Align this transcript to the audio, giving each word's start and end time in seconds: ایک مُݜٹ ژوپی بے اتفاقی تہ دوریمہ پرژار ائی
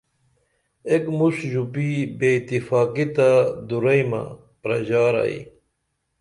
ایک 0.89 1.03
مُݜٹ 1.17 1.39
ژوپی 1.51 1.89
بے 2.19 2.29
اتفاقی 2.37 3.05
تہ 3.15 3.27
دوریمہ 3.67 4.21
پرژار 4.61 5.15
ائی 5.23 5.39